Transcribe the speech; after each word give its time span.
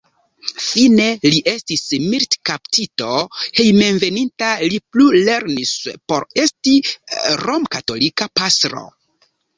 Fine 0.67 1.03
li 1.33 1.41
estis 1.51 1.83
militkaptito, 2.05 3.11
hejmenveninta 3.59 4.49
li 4.73 4.81
plulernis 4.95 5.75
por 6.13 6.27
esti 6.47 6.75
romkatolika 7.47 8.31
pastro. 8.43 8.83